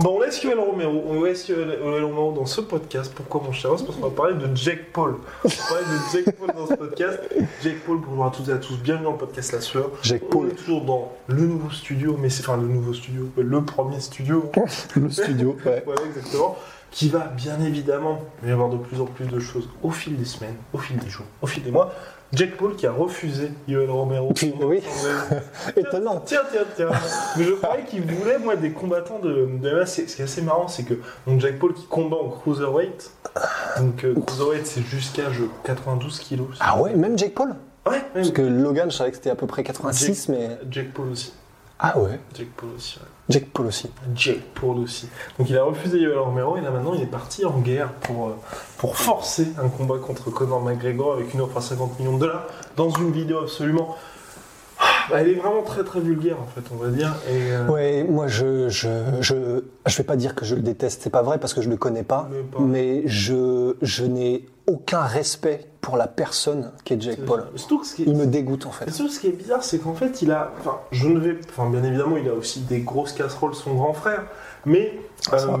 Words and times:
Bon, 0.00 0.16
on 0.16 0.20
laisse 0.20 0.42
Yoel 0.42 0.58
Romero, 0.58 1.04
on 1.06 1.22
laisse 1.22 1.48
Yoel 1.48 1.78
Yoel 1.80 2.02
Romero 2.02 2.32
dans 2.32 2.44
ce 2.44 2.60
podcast. 2.60 3.12
Pourquoi 3.14 3.40
mon 3.44 3.52
cher 3.52 3.70
parce 3.70 3.82
qu'on 3.84 3.92
va 4.00 4.10
parler 4.10 4.34
de 4.34 4.54
Jake 4.56 4.92
Paul. 4.92 5.14
On 5.44 5.48
va 5.48 5.54
parler 5.68 5.84
de 5.84 6.12
Jake 6.24 6.36
Paul 6.36 6.50
dans 6.52 6.66
ce 6.66 6.74
podcast. 6.74 7.20
Jake 7.62 7.76
Paul, 7.86 8.00
bonjour 8.04 8.26
à 8.26 8.30
toutes 8.30 8.48
et 8.48 8.52
à 8.52 8.56
tous, 8.56 8.76
bienvenue 8.78 9.04
dans 9.04 9.12
le 9.12 9.18
podcast 9.18 9.52
La 9.52 9.60
Sueur. 9.60 9.90
Jake 10.02 10.22
On 10.26 10.30
Paul. 10.30 10.48
est 10.48 10.54
toujours 10.56 10.84
dans 10.84 11.12
le 11.28 11.42
nouveau 11.46 11.70
studio, 11.70 12.16
mais 12.20 12.30
c'est 12.30 12.40
enfin 12.42 12.56
le 12.56 12.66
nouveau 12.66 12.92
studio, 12.94 13.30
le 13.36 13.64
premier 13.64 14.00
studio. 14.00 14.50
Le 14.96 15.10
studio, 15.10 15.56
ouais. 15.64 15.82
Voilà, 15.86 16.02
exactement. 16.08 16.56
Qui 16.90 17.08
va 17.08 17.26
bien 17.28 17.60
évidemment 17.60 18.22
y 18.44 18.50
avoir 18.50 18.70
de 18.70 18.76
plus 18.76 19.00
en 19.00 19.04
plus 19.04 19.26
de 19.26 19.38
choses 19.38 19.68
au 19.82 19.90
fil 19.90 20.16
des 20.16 20.24
semaines, 20.24 20.56
au 20.72 20.78
fil 20.78 20.96
des 20.96 21.08
jours, 21.08 21.26
au 21.42 21.46
fil 21.46 21.62
des 21.62 21.70
mois. 21.70 21.92
Jake 22.32 22.56
Paul 22.56 22.74
qui 22.76 22.86
a 22.86 22.92
refusé 22.92 23.50
Yoel 23.68 23.90
Romero. 23.90 24.32
Oui. 24.60 24.82
Étonnant. 25.76 26.20
Tiens, 26.24 26.40
tiens, 26.50 26.62
tiens. 26.74 26.88
Mais 27.36 27.44
je 27.44 27.52
croyais 27.52 27.84
qu'il 27.84 28.02
voulait, 28.02 28.38
moi, 28.38 28.56
des 28.56 28.70
combattants 28.72 29.18
de, 29.18 29.48
de 29.60 29.70
MMA. 29.74 29.86
Ce 29.86 30.02
qui 30.02 30.20
est 30.20 30.24
assez 30.24 30.42
marrant, 30.42 30.68
c'est 30.68 30.82
que 30.84 30.94
donc 31.26 31.40
Jack 31.40 31.58
Paul 31.58 31.72
qui 31.74 31.86
combat 31.86 32.16
en 32.16 32.28
cruiserweight. 32.30 33.10
Donc, 33.78 34.04
euh, 34.04 34.14
cruiserweight, 34.26 34.66
c'est 34.66 34.82
jusqu'à 34.82 35.30
je- 35.32 35.44
92 35.64 36.18
kilos. 36.18 36.48
Ah 36.60 36.80
ouais, 36.80 36.94
même 36.94 37.16
Jake 37.18 37.34
Paul? 37.34 37.50
Ouais, 37.86 37.92
ouais. 37.92 38.02
Parce 38.14 38.30
que 38.30 38.42
Logan, 38.42 38.90
je 38.90 38.96
savais 38.96 39.10
que 39.10 39.16
c'était 39.16 39.30
à 39.30 39.36
peu 39.36 39.46
près 39.46 39.62
86, 39.62 40.28
mais. 40.28 40.58
Jack 40.70 40.92
Paul 40.92 41.08
aussi. 41.10 41.32
Ah 41.78 41.98
ouais, 41.98 42.18
Jack 42.34 42.48
Paul 42.56 42.70
aussi, 42.74 42.98
ouais. 42.98 43.04
Jake 43.28 43.50
Paul 43.52 43.66
aussi. 43.66 43.90
Jake 44.14 44.42
Paul 44.54 44.78
aussi. 44.78 45.08
Donc, 45.38 45.50
il 45.50 45.58
a 45.58 45.64
refusé 45.64 45.98
Yoel 45.98 46.18
Romero 46.18 46.56
et 46.56 46.62
là, 46.62 46.70
maintenant, 46.70 46.94
il 46.94 47.02
est 47.02 47.06
parti 47.06 47.44
en 47.44 47.58
guerre 47.58 47.92
pour, 47.92 48.28
euh, 48.28 48.36
pour 48.78 48.96
forcer 48.96 49.48
un 49.62 49.68
combat 49.68 49.98
contre 49.98 50.30
Conor 50.30 50.62
McGregor 50.62 51.14
avec 51.14 51.34
une 51.34 51.42
offre 51.42 51.58
à 51.58 51.60
50 51.60 51.98
millions 51.98 52.14
de 52.14 52.20
dollars 52.20 52.46
dans 52.76 52.88
une 52.90 53.12
vidéo 53.12 53.40
absolument. 53.40 53.96
Ah, 55.06 55.12
bah, 55.12 55.20
elle 55.20 55.28
est 55.28 55.34
vraiment 55.34 55.62
très 55.62 55.84
très 55.84 56.00
vulgaire 56.00 56.36
en 56.40 56.46
fait, 56.46 56.62
on 56.72 56.76
va 56.76 56.88
dire. 56.90 57.14
Et, 57.28 57.52
euh, 57.52 57.68
Ouais, 57.68 58.04
moi 58.04 58.26
je, 58.26 58.68
je, 58.68 58.88
je, 59.20 59.62
je 59.86 59.96
vais 59.96 60.04
pas 60.04 60.16
dire 60.16 60.34
que 60.34 60.44
je 60.44 60.54
le 60.54 60.62
déteste, 60.62 61.02
c'est 61.02 61.10
pas 61.10 61.22
vrai 61.22 61.38
parce 61.38 61.54
que 61.54 61.62
je 61.62 61.70
le 61.70 61.76
connais 61.76 62.02
pas, 62.02 62.28
Mais 62.30 62.38
pas. 62.42 62.58
mais 62.60 63.02
je, 63.06 63.76
je 63.82 64.04
n'ai 64.04 64.46
aucun 64.66 65.02
respect 65.02 65.66
pour 65.80 65.96
la 65.96 66.08
personne 66.08 66.72
qu'est 66.84 66.96
Paul. 67.24 67.44
Qui 67.94 68.02
est- 68.02 68.06
Il 68.06 68.16
me 68.16 68.26
dégoûte 68.26 68.66
en 68.66 68.72
fait. 68.72 68.90
Surtout, 68.90 69.12
ce 69.12 69.20
qui 69.20 69.28
est 69.28 69.32
bizarre, 69.32 69.62
c'est 69.62 69.78
qu'en 69.78 69.94
fait, 69.94 70.20
il 70.22 70.32
a. 70.32 70.50
Enfin, 70.58 70.78
je 70.90 71.06
ne 71.06 71.20
vais. 71.20 71.36
Enfin, 71.48 71.70
bien 71.70 71.84
évidemment, 71.84 72.16
il 72.16 72.28
a 72.28 72.32
aussi 72.34 72.58
des 72.62 72.80
grosses 72.80 73.12
casseroles, 73.12 73.54
son 73.54 73.74
grand 73.74 73.92
frère. 73.92 74.24
Mais 74.64 74.98
Ah, 75.30 75.36
euh, 75.36 75.56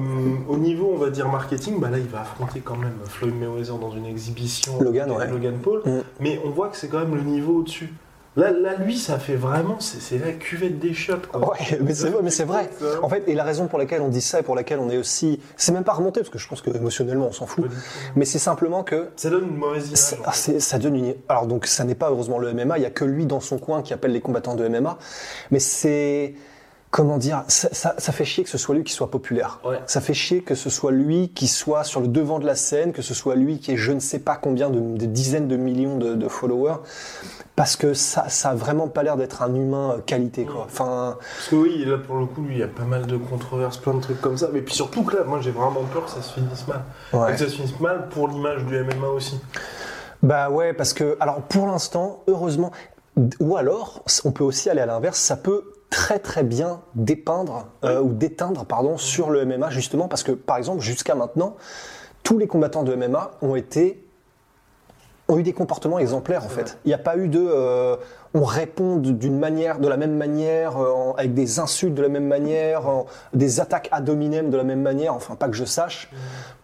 au 0.48 0.56
niveau, 0.56 0.90
on 0.92 0.96
va 0.98 1.10
dire, 1.10 1.28
marketing, 1.28 1.78
bah 1.78 1.88
là, 1.90 1.98
il 1.98 2.08
va 2.08 2.22
affronter 2.22 2.58
quand 2.58 2.74
même 2.76 2.94
Floyd 3.04 3.34
Mayweather 3.38 3.78
dans 3.78 3.92
une 3.92 4.06
exhibition. 4.06 4.80
Logan, 4.82 5.08
ouais. 5.12 5.28
Logan 5.30 5.58
Paul. 5.62 5.82
Mm. 5.84 6.00
Mais 6.18 6.40
on 6.44 6.50
voit 6.50 6.68
que 6.70 6.76
c'est 6.76 6.88
quand 6.88 6.98
même 6.98 7.14
le 7.14 7.22
niveau 7.22 7.60
au-dessus. 7.60 7.92
Là, 8.36 8.50
là, 8.50 8.74
lui, 8.74 8.98
ça 8.98 9.18
fait 9.18 9.34
vraiment. 9.34 9.78
C'est 9.80 10.18
la 10.18 10.32
cuvette 10.32 10.78
des 10.78 10.92
chiottes, 10.92 11.26
quoi. 11.26 11.52
Ouais, 11.52 11.78
mais 11.80 11.94
c'est 11.94 12.10
vrai, 12.10 12.20
mais 12.22 12.30
c'est 12.30 12.44
vrai. 12.44 12.68
En 13.02 13.08
fait, 13.08 13.24
et 13.26 13.34
la 13.34 13.44
raison 13.44 13.66
pour 13.66 13.78
laquelle 13.78 14.02
on 14.02 14.08
dit 14.08 14.20
ça 14.20 14.40
et 14.40 14.42
pour 14.42 14.54
laquelle 14.54 14.78
on 14.78 14.90
est 14.90 14.98
aussi, 14.98 15.40
c'est 15.56 15.72
même 15.72 15.84
pas 15.84 15.94
remonté 15.94 16.20
parce 16.20 16.28
que 16.28 16.38
je 16.38 16.46
pense 16.46 16.60
que 16.60 16.70
émotionnellement 16.70 17.28
on 17.28 17.32
s'en 17.32 17.46
fout, 17.46 17.66
mais 18.14 18.26
c'est 18.26 18.38
simplement 18.38 18.84
que 18.84 19.08
Ça 19.16 19.30
donne 19.30 19.48
une 19.48 19.56
mauvaise 19.56 19.88
image. 19.88 20.20
Ah, 20.24 20.32
ça 20.32 20.78
donne 20.78 20.96
une. 20.96 21.14
Alors 21.28 21.46
donc 21.46 21.66
ça 21.66 21.84
n'est 21.84 21.94
pas 21.94 22.10
heureusement 22.10 22.38
le 22.38 22.52
MMA. 22.52 22.78
Il 22.78 22.82
y 22.82 22.86
a 22.86 22.90
que 22.90 23.04
lui 23.04 23.24
dans 23.24 23.40
son 23.40 23.58
coin 23.58 23.82
qui 23.82 23.94
appelle 23.94 24.12
les 24.12 24.20
combattants 24.20 24.54
de 24.54 24.68
MMA. 24.68 24.98
Mais 25.50 25.58
c'est 25.58 26.34
comment 26.96 27.18
dire 27.18 27.44
ça, 27.48 27.68
ça- 27.72 27.94
ça 27.98 28.10
fait 28.10 28.24
chier 28.24 28.42
que 28.42 28.48
ce 28.48 28.56
soit 28.56 28.74
lui 28.74 28.82
qui 28.82 28.94
soit 28.94 29.10
populaire. 29.10 29.60
Ouais. 29.66 29.78
Ça 29.86 30.00
fait 30.00 30.14
chier 30.14 30.40
que 30.40 30.54
ce 30.54 30.70
soit 30.70 30.92
lui 30.92 31.28
qui 31.28 31.46
soit 31.46 31.84
sur 31.84 32.00
le 32.00 32.08
devant 32.08 32.38
de 32.38 32.46
la 32.46 32.54
scène, 32.54 32.94
que 32.94 33.02
ce 33.02 33.12
soit 33.12 33.34
lui 33.34 33.58
qui 33.58 33.72
ait 33.72 33.76
je 33.76 33.92
ne 33.92 34.00
sais 34.00 34.18
pas 34.18 34.36
combien 34.36 34.70
de, 34.70 34.80
de 34.80 35.04
dizaines 35.04 35.46
de 35.46 35.56
millions 35.56 35.98
de, 35.98 36.14
de 36.14 36.28
followers, 36.28 36.76
parce 37.54 37.76
que 37.76 37.92
ça, 37.92 38.30
ça 38.30 38.48
a 38.50 38.54
vraiment 38.54 38.88
pas 38.88 39.02
l'air 39.02 39.18
d'être 39.18 39.42
un 39.42 39.54
humain 39.54 39.96
euh, 39.96 40.00
qualité 40.00 40.46
quoi. 40.46 40.62
Enfin, 40.64 41.18
Parce 41.36 41.48
que 41.48 41.56
oui, 41.56 41.84
là, 41.84 41.98
pour 41.98 42.16
le 42.16 42.24
coup, 42.24 42.40
lui, 42.40 42.54
il 42.54 42.60
y 42.60 42.62
a 42.62 42.66
pas 42.68 42.84
mal 42.84 43.04
de 43.06 43.18
controverses, 43.18 43.76
plein 43.76 43.92
de 43.92 44.00
trucs 44.00 44.20
comme 44.22 44.38
ça. 44.38 44.48
Mais 44.54 44.62
puis 44.62 44.74
surtout 44.74 45.02
que 45.02 45.16
là, 45.16 45.24
moi, 45.24 45.40
j'ai 45.42 45.50
vraiment 45.50 45.84
peur 45.92 46.06
que 46.06 46.10
ça 46.10 46.22
se 46.22 46.32
finisse 46.32 46.66
mal. 46.66 46.80
ouais. 47.12 47.32
Que 47.32 47.38
ça 47.38 47.44
se 47.50 47.56
finisse 47.56 47.78
mal 47.78 48.08
pour 48.08 48.28
l'image 48.28 48.64
du 48.64 48.74
MMA 48.82 49.08
aussi. 49.08 49.38
Bah 50.22 50.48
ouais, 50.48 50.72
parce 50.72 50.94
que, 50.94 51.18
alors 51.20 51.42
pour 51.42 51.66
l'instant, 51.66 52.22
heureusement, 52.26 52.70
ou 53.38 53.58
alors, 53.58 54.02
on 54.24 54.32
peut 54.32 54.44
aussi 54.44 54.70
aller 54.70 54.80
à 54.80 54.86
l'inverse, 54.86 55.18
ça 55.18 55.36
peut 55.36 55.72
très 56.06 56.20
très 56.20 56.44
bien 56.44 56.82
dépeindre, 56.94 57.66
euh, 57.82 58.00
ou 58.00 58.12
déteindre, 58.12 58.64
pardon, 58.64 58.96
sur 58.96 59.28
le 59.28 59.44
MMA, 59.44 59.70
justement, 59.70 60.06
parce 60.06 60.22
que 60.22 60.30
par 60.30 60.56
exemple, 60.56 60.80
jusqu'à 60.80 61.16
maintenant, 61.16 61.56
tous 62.22 62.38
les 62.38 62.46
combattants 62.46 62.84
de 62.84 62.94
MMA 62.94 63.32
ont 63.42 63.56
été 63.56 64.04
ont 65.26 65.36
eu 65.38 65.42
des 65.42 65.52
comportements 65.52 65.98
exemplaires 65.98 66.44
en 66.44 66.48
fait. 66.48 66.62
vrai. 66.62 66.70
Il 66.84 66.88
n'y 66.88 66.94
a 66.94 66.98
pas 66.98 67.16
eu 67.16 67.26
de 67.26 67.44
euh, 67.44 67.96
on 68.34 68.44
répond 68.44 68.98
d'une 68.98 69.36
manière, 69.40 69.80
de 69.80 69.88
la 69.88 69.96
même 69.96 70.14
manière, 70.16 70.76
euh, 70.80 70.92
en- 70.92 71.14
avec 71.14 71.34
des 71.34 71.58
insultes 71.58 71.94
de 71.94 72.02
la 72.02 72.08
même 72.08 72.28
manière, 72.28 72.88
en- 72.88 73.06
des 73.34 73.58
attaques 73.58 73.88
ad 73.90 74.08
hominem 74.08 74.48
de 74.50 74.56
la 74.56 74.62
même 74.62 74.82
manière, 74.82 75.12
enfin 75.12 75.34
pas 75.34 75.48
que 75.48 75.56
je 75.56 75.64
sache. 75.64 76.08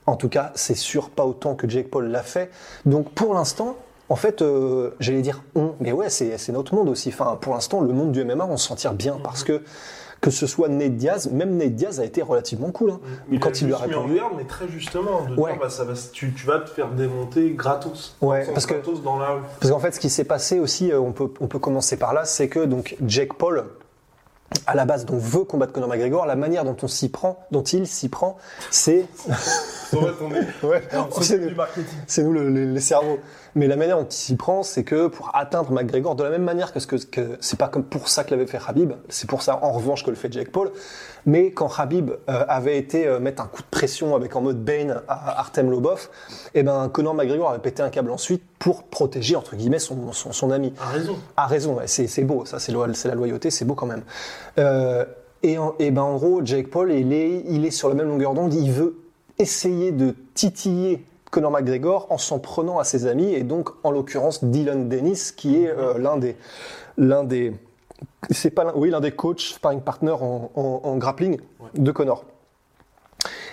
En 0.06 0.14
tout 0.14 0.28
cas, 0.28 0.52
c'est 0.54 0.76
sûr 0.76 1.10
pas 1.10 1.24
autant 1.26 1.56
que 1.56 1.68
Jake 1.68 1.90
Paul 1.90 2.06
l'a 2.12 2.22
fait. 2.22 2.48
Donc 2.86 3.10
pour 3.10 3.34
l'instant, 3.34 3.74
en 4.08 4.16
fait, 4.16 4.42
euh, 4.42 4.90
j'allais 5.00 5.22
dire 5.22 5.42
on, 5.54 5.72
mais 5.80 5.92
ouais, 5.92 6.10
c'est 6.10 6.48
notre 6.50 6.74
monde 6.74 6.88
aussi. 6.88 7.08
Enfin, 7.08 7.38
pour 7.40 7.54
l'instant, 7.54 7.80
le 7.80 7.92
monde 7.92 8.12
du 8.12 8.24
MMA, 8.24 8.44
on 8.46 8.56
s'en 8.56 8.74
tire 8.74 8.92
bien 8.94 9.18
parce 9.22 9.44
que 9.44 9.62
que 10.20 10.30
ce 10.30 10.46
soit 10.46 10.68
Nate 10.68 10.94
Diaz, 10.94 11.28
même 11.32 11.56
Nate 11.56 11.74
Diaz 11.74 11.98
a 11.98 12.04
été 12.04 12.22
relativement 12.22 12.70
cool. 12.70 12.92
hein. 12.92 13.00
Quand 13.40 13.60
il 13.60 13.66
lui 13.66 13.74
a 13.74 13.78
répondu. 13.78 14.14
garde, 14.14 14.34
mais 14.36 14.44
très 14.44 14.68
justement, 14.68 15.22
de 15.24 15.34
Ouais. 15.34 15.50
dire, 15.50 15.60
bah, 15.60 15.68
ça 15.68 15.82
va, 15.82 15.94
tu, 16.12 16.32
tu 16.32 16.46
vas 16.46 16.60
te 16.60 16.70
faire 16.70 16.90
démonter 16.92 17.50
gratos. 17.54 18.14
Ouais, 18.20 18.46
parce 18.54 18.66
que- 18.66 18.74
gratos 18.74 19.02
dans 19.02 19.18
la. 19.18 19.38
Parce 19.58 19.72
qu'en 19.72 19.80
fait, 19.80 19.90
ce 19.90 19.98
qui 19.98 20.10
s'est 20.10 20.22
passé 20.22 20.60
aussi, 20.60 20.92
euh, 20.92 21.00
on 21.00 21.10
peut, 21.10 21.28
on 21.40 21.48
peut 21.48 21.58
commencer 21.58 21.96
par 21.96 22.14
là, 22.14 22.24
c'est 22.24 22.48
que 22.48 22.60
donc 22.60 22.96
Jake 23.04 23.34
Paul, 23.34 23.64
à 24.68 24.76
la 24.76 24.84
base, 24.84 25.06
donc 25.06 25.18
veut 25.18 25.42
combattre 25.42 25.72
Conor 25.72 25.88
McGregor. 25.88 26.24
La 26.26 26.36
manière 26.36 26.64
dont 26.64 26.76
on 26.82 26.86
s'y 26.88 27.08
prend, 27.08 27.44
dont 27.50 27.62
il 27.64 27.88
s'y 27.88 28.08
prend, 28.08 28.36
c'est 28.70 29.06
ouais, 29.92 30.82
c'est 32.06 32.22
nous 32.22 32.32
le- 32.32 32.78
cerveaux. 32.78 33.18
Mais 33.54 33.66
la 33.66 33.76
manière 33.76 33.98
dont 33.98 34.06
il 34.08 34.14
s'y 34.14 34.36
prend, 34.36 34.62
c'est 34.62 34.82
que 34.82 35.08
pour 35.08 35.30
atteindre 35.34 35.70
McGregor, 35.72 36.16
de 36.16 36.24
la 36.24 36.30
même 36.30 36.42
manière 36.44 36.72
que 36.72 36.80
ce 36.80 36.86
que, 36.86 36.96
que 36.96 37.36
c'est 37.40 37.58
pas 37.58 37.68
comme 37.68 37.84
pour 37.84 38.08
ça 38.08 38.24
que 38.24 38.30
l'avait 38.30 38.46
fait 38.46 38.58
Habib, 38.66 38.92
c'est 39.08 39.28
pour 39.28 39.42
ça 39.42 39.58
en 39.62 39.72
revanche 39.72 40.04
que 40.04 40.10
le 40.10 40.16
fait 40.16 40.32
Jake 40.32 40.50
Paul. 40.50 40.70
Mais 41.26 41.50
quand 41.52 41.68
Habib 41.78 42.10
euh, 42.10 42.44
avait 42.48 42.78
été 42.78 43.06
euh, 43.06 43.20
mettre 43.20 43.42
un 43.42 43.46
coup 43.46 43.62
de 43.62 43.68
pression 43.68 44.16
avec 44.16 44.34
en 44.34 44.40
mode 44.40 44.64
Bane 44.64 45.02
à 45.06 45.38
Artem 45.38 45.70
Lobov, 45.70 46.08
eh 46.54 46.62
ben 46.62 46.88
Conor 46.88 47.14
McGregor 47.14 47.50
avait 47.50 47.60
pété 47.60 47.82
un 47.82 47.90
câble 47.90 48.10
ensuite 48.10 48.42
pour 48.58 48.84
protéger 48.84 49.36
entre 49.36 49.54
guillemets 49.54 49.78
son, 49.78 50.12
son, 50.12 50.32
son 50.32 50.50
ami. 50.50 50.72
A 50.80 50.86
raison. 50.86 51.16
A 51.36 51.46
raison, 51.46 51.74
ouais, 51.74 51.86
c'est 51.86 52.24
beau, 52.24 52.44
ça 52.44 52.58
c'est 52.58 52.72
la 52.72 53.14
loyauté, 53.14 53.50
c'est 53.50 53.64
beau 53.64 53.74
quand 53.74 53.86
même. 53.86 54.02
Euh, 54.58 55.04
et, 55.42 55.58
en, 55.58 55.74
et 55.78 55.90
ben 55.90 56.02
en 56.02 56.16
gros, 56.16 56.40
Jake 56.44 56.70
Paul, 56.70 56.92
il 56.92 57.12
est, 57.12 57.44
il 57.48 57.66
est 57.66 57.70
sur 57.70 57.88
la 57.88 57.94
même 57.94 58.08
longueur 58.08 58.34
d'onde, 58.34 58.54
il 58.54 58.70
veut 58.72 58.96
essayer 59.38 59.92
de 59.92 60.14
titiller 60.34 61.04
Conor 61.32 61.50
McGregor 61.50 62.06
en 62.10 62.18
s'en 62.18 62.38
prenant 62.38 62.78
à 62.78 62.84
ses 62.84 63.06
amis, 63.06 63.32
et 63.34 63.42
donc 63.42 63.70
en 63.82 63.90
l'occurrence 63.90 64.44
Dylan 64.44 64.88
Dennis, 64.88 65.32
qui 65.36 65.64
est 65.64 65.68
euh, 65.70 65.98
l'un 65.98 66.18
des, 66.18 66.36
l'un 66.98 67.24
des, 67.24 67.54
c'est 68.30 68.50
pas, 68.50 68.72
oui, 68.76 68.90
l'un 68.90 69.00
des 69.00 69.12
coachs, 69.12 69.40
sparring 69.40 69.80
partner 69.80 70.12
en, 70.12 70.50
en- 70.54 70.80
en 70.84 70.96
grappling 70.98 71.40
de 71.74 71.90
Conor. 71.90 72.24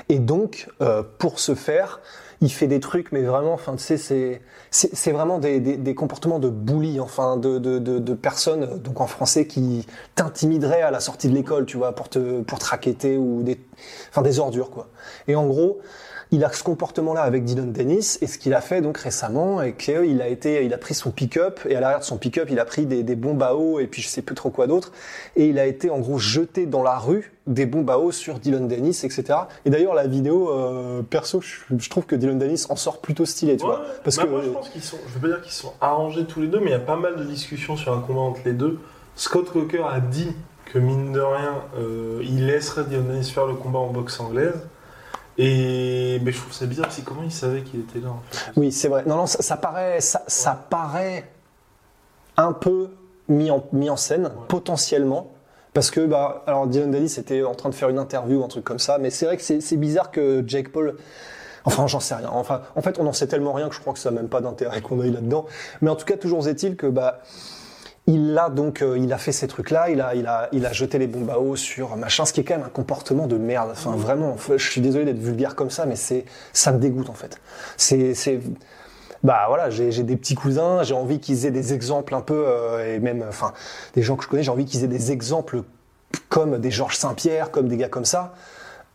Et 0.10 0.20
donc, 0.20 0.68
euh, 0.82 1.04
pour 1.20 1.40
ce 1.40 1.56
faire, 1.56 2.02
il 2.42 2.52
fait 2.52 2.68
des 2.68 2.80
trucs, 2.80 3.12
mais 3.12 3.22
vraiment, 3.22 3.54
enfin, 3.54 3.74
tu 3.76 3.84
sais, 3.84 3.98
c'est, 3.98 4.42
c'est, 4.72 5.12
vraiment 5.12 5.40
des, 5.40 5.60
des, 5.60 5.78
des 5.78 5.96
comportements 5.96 6.40
de 6.40 6.50
bully, 6.50 7.00
enfin, 7.00 7.38
de, 7.38 7.60
de, 7.60 7.80
de, 7.80 8.00
de 8.00 8.14
personnes, 8.14 8.80
donc 8.80 9.00
en 9.02 9.08
français, 9.08 9.46
qui 9.48 9.86
t'intimideraient 10.16 10.82
à 10.82 10.92
la 10.92 11.00
sortie 11.00 11.30
de 11.30 11.34
l'école, 11.36 11.66
tu 11.66 11.78
vois, 11.78 11.94
pour 11.94 12.10
te, 12.10 12.42
pour 12.42 12.60
te 12.60 12.66
raqueter 12.66 13.18
ou 13.18 13.44
des, 13.44 13.60
enfin, 14.10 14.22
des 14.22 14.40
ordures, 14.40 14.72
quoi. 14.72 14.88
Et 15.28 15.36
en 15.36 15.46
gros, 15.46 15.80
il 16.32 16.44
a 16.44 16.52
ce 16.52 16.64
comportement-là 16.64 17.22
avec 17.22 17.44
Dylan 17.44 17.72
Dennis 17.72 18.18
et 18.22 18.28
ce 18.28 18.38
qu'il 18.38 18.54
a 18.54 18.62
fait 18.62 18.82
donc 18.82 18.98
récemment 18.98 19.62
et 19.62 19.74
qu'il 19.74 20.22
a 20.22 20.28
été, 20.28 20.64
il 20.64 20.74
a 20.74 20.78
pris 20.78 20.94
son 20.94 21.12
pick-up 21.12 21.60
et 21.68 21.76
à 21.76 21.80
l'arrière 21.80 22.00
de 22.00 22.04
son 22.06 22.18
pick-up 22.18 22.50
il 22.52 22.60
a 22.60 22.66
pris 22.66 22.86
des, 22.86 23.02
des 23.04 23.16
bombes 23.16 23.42
à 23.42 23.56
eau 23.56 23.80
et 23.80 23.88
puis 23.88 24.02
je 24.02 24.08
sais 24.08 24.22
plus 24.22 24.36
trop 24.36 24.50
quoi 24.52 24.68
d'autre 24.68 24.92
et 25.36 25.48
il 25.48 25.58
a 25.58 25.66
été 25.66 25.90
en 25.90 26.00
gros 26.00 26.20
jeté 26.20 26.66
dans 26.68 26.84
la 26.84 26.98
rue 26.98 27.32
des 27.48 27.66
bombes 27.66 27.90
à 27.90 27.98
eau 27.98 28.12
sur 28.12 28.40
Dylan 28.40 28.68
Dennis 28.68 29.02
etc. 29.04 29.24
Et 29.66 29.72
d'ailleurs 29.72 29.96
la 29.96 30.06
vidéo 30.06 30.52
euh, 30.52 31.02
perso 31.02 31.42
je, 31.42 31.76
je 31.78 31.90
trouve 31.90 32.06
que 32.06 32.16
Dylan 32.16 32.38
Dennis 32.38 32.66
en 32.70 32.76
sort 32.76 33.00
plutôt 33.02 33.26
stylé 33.26 33.58
tu 33.58 33.66
Ouais, 33.66 33.72
vois 33.72 33.86
parce 34.04 34.18
bah, 34.18 34.24
que 34.24 34.30
moi, 34.30 34.42
je 34.44 34.50
pense 34.50 34.70
qu'ils 34.70 34.84
sont, 34.84 34.98
je 35.08 35.14
veux 35.16 35.22
pas 35.22 35.28
dire 35.36 35.42
qu'ils 35.42 35.52
sont 35.52 35.74
arrangés 35.82 36.26
tous 36.26 36.42
les 36.42 36.48
deux, 36.48 36.60
mais 36.60 36.68
il 36.68 36.72
y 36.72 36.76
a 36.76 36.80
pas 36.80 36.96
mal 36.96 37.16
de 37.16 37.24
discussions 37.24 37.76
sur 37.76 37.94
un 37.94 38.02
combat 38.02 38.22
entre 38.22 38.42
les 38.46 38.54
deux. 38.54 38.80
Scott 39.16 39.52
Coker 39.52 39.86
a 39.86 40.00
dit 40.00 40.32
que 40.66 40.78
mine 40.80 41.12
de 41.12 41.20
rien, 41.20 41.56
euh, 41.78 42.22
il 42.24 42.46
laisserait 42.46 42.84
Dylan 42.86 43.08
Dennis 43.08 43.32
faire 43.32 43.48
le 43.48 43.56
combat 43.56 43.80
en 43.80 43.88
boxe 43.88 44.20
anglaise. 44.20 44.68
Et 45.42 46.20
mais 46.22 46.34
je 46.34 46.38
trouve 46.42 46.52
ça 46.52 46.66
bizarre, 46.66 46.92
c'est 46.92 47.06
comment 47.06 47.24
il 47.24 47.32
savait 47.32 47.64
qu'il 47.64 47.80
était 47.80 48.00
là 48.00 48.10
en 48.10 48.22
fait? 48.30 48.52
Oui, 48.58 48.74
c'est 48.74 48.90
vrai. 48.90 49.04
Non, 49.06 49.16
non, 49.16 49.26
ça, 49.26 49.42
ça 49.42 49.56
paraît, 49.56 50.02
ça, 50.02 50.22
ça 50.28 50.68
paraît 50.70 51.32
un 52.36 52.52
peu 52.52 52.90
mis 53.30 53.50
en, 53.50 53.64
mis 53.72 53.90
en 53.90 53.96
scène, 53.96 54.32
potentiellement. 54.50 55.32
Parce 55.74 55.92
que, 55.92 56.06
bah, 56.06 56.44
alors 56.46 56.68
Dylan 56.68 56.92
Dennis 56.92 57.16
était 57.18 57.44
en 57.44 57.56
train 57.56 57.70
de 57.70 57.76
faire 57.76 57.90
une 57.90 58.00
interview 58.00 58.42
ou 58.42 58.44
un 58.44 58.50
truc 58.50 58.66
comme 58.66 58.80
ça, 58.80 58.98
mais 58.98 59.12
c'est 59.12 59.26
vrai 59.26 59.38
que 59.38 59.44
c'est 59.44 59.78
bizarre 59.78 60.12
que 60.12 60.44
Jake 60.46 60.74
Paul. 60.74 60.98
Enfin, 61.64 61.88
j'en 61.88 62.00
sais 62.00 62.16
rien. 62.16 62.30
Enfin, 62.34 62.64
en 62.76 62.82
fait, 62.82 63.00
on 63.00 63.04
n'en 63.04 63.14
sait 63.14 63.28
tellement 63.28 63.54
rien 63.54 63.70
que 63.70 63.76
je 63.76 63.80
crois 63.80 63.94
que 63.94 64.00
ça 64.00 64.12
n'a 64.12 64.18
même 64.18 64.30
pas 64.30 64.42
d'intérêt 64.42 64.82
qu'on 64.82 65.00
aille 65.00 65.12
là-dedans. 65.12 65.46
Mais 65.82 65.90
en 65.90 65.96
tout 65.96 66.06
cas, 66.06 66.18
toujours 66.18 66.46
est-il 66.48 66.76
que, 66.76 66.88
bah, 66.88 67.22
il 68.08 68.38
a 68.38 68.50
donc, 68.50 68.82
euh, 68.82 68.98
il 68.98 69.14
a 69.14 69.18
fait 69.18 69.32
ces 69.32 69.48
trucs-là, 69.48 69.90
il 69.90 70.02
a, 70.02 70.16
il 70.16 70.26
a, 70.26 70.50
il 70.52 70.66
a 70.66 70.74
jeté 70.74 70.98
les 70.98 71.08
bombes 71.08 71.30
à 71.30 71.40
eau 71.40 71.56
sur 71.56 71.96
machin, 71.96 72.26
ce 72.26 72.34
qui 72.34 72.42
est 72.42 72.44
quand 72.44 72.56
même 72.56 72.66
un 72.66 72.70
comportement 72.70 73.28
de 73.28 73.38
merde. 73.38 73.70
Enfin, 73.72 73.92
vraiment, 73.92 74.36
je 74.56 74.70
suis 74.70 74.82
désolé 74.82 75.06
d'être 75.06 75.20
vulgaire 75.20 75.56
comme 75.56 75.70
ça, 75.70 75.86
mais 75.86 75.96
c'est, 75.96 76.26
ça 76.54 76.72
me 76.72 76.80
dégoûte 76.80 77.10
en 77.10 77.14
fait. 77.14 77.40
C'est, 77.78 78.14
c'est, 78.16 78.40
bah 79.24 79.46
voilà, 79.48 79.70
j'ai 79.70 80.04
des 80.04 80.16
petits 80.16 80.36
cousins, 80.36 80.82
j'ai 80.84 80.94
envie 80.94 81.20
qu'ils 81.20 81.46
aient 81.46 81.52
des 81.52 81.74
exemples 81.74 82.16
un 82.16 82.22
peu, 82.22 82.46
euh, 82.48 82.96
et 82.96 83.00
même, 83.00 83.24
enfin, 83.28 83.54
des 83.94 84.02
gens 84.02 84.16
que 84.16 84.24
je 84.24 84.30
connais, 84.30 84.44
j'ai 84.44 84.52
envie 84.52 84.66
qu'ils 84.66 84.84
aient 84.84 84.88
des 84.88 85.12
exemples 85.12 85.64
comme 86.30 86.58
des 86.58 86.72
Georges 86.72 86.98
Saint-Pierre, 86.98 87.52
comme 87.52 87.68
des 87.68 87.78
gars 87.78 87.90
comme 87.90 88.06
ça. 88.06 88.34